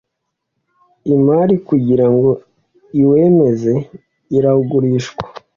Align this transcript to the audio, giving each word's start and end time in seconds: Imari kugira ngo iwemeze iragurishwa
Imari 1.15 1.55
kugira 1.67 2.05
ngo 2.13 2.29
iwemeze 3.01 3.73
iragurishwa 4.37 5.23